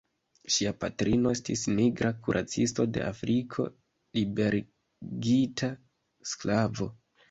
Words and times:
Ŝia 0.53 0.69
patrino 0.83 1.33
estis 1.37 1.65
nigra 1.73 2.11
kuracisto 2.29 2.87
de 2.97 3.05
Afriko, 3.11 3.69
liberigita 4.19 5.75
sklavo. 6.37 6.95